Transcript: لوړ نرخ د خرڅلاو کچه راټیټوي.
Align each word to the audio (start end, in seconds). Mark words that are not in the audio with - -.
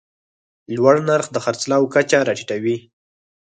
لوړ 0.75 0.95
نرخ 1.07 1.27
د 1.31 1.37
خرڅلاو 1.45 1.91
کچه 1.93 2.17
راټیټوي. 2.27 2.75